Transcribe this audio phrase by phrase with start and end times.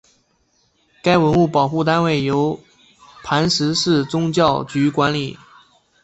[1.03, 2.59] 该文物保护单位由
[3.23, 5.37] 磐石市宗教局管理。